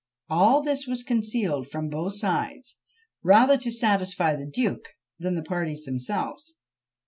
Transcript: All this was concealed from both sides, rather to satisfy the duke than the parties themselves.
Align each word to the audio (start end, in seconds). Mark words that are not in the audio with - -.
All 0.31 0.63
this 0.63 0.87
was 0.87 1.03
concealed 1.03 1.69
from 1.69 1.87
both 1.87 2.15
sides, 2.15 2.77
rather 3.21 3.55
to 3.59 3.69
satisfy 3.71 4.35
the 4.35 4.47
duke 4.49 4.95
than 5.19 5.35
the 5.35 5.43
parties 5.43 5.85
themselves. 5.85 6.55